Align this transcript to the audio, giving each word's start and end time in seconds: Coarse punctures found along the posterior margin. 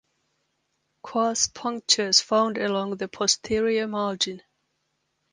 Coarse 1.03 1.47
punctures 1.53 2.21
found 2.21 2.57
along 2.57 2.97
the 2.97 3.07
posterior 3.07 3.85
margin. 3.87 4.41